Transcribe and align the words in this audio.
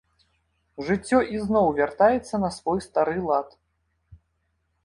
Жыццё 0.87 1.19
ізноў 1.35 1.69
вяртаецца 1.79 2.35
на 2.47 2.51
свой 2.57 2.79
стары 2.87 3.17
лад. 3.29 3.49